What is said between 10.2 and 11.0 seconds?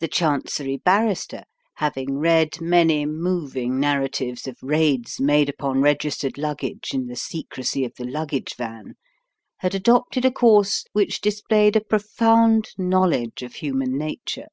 a course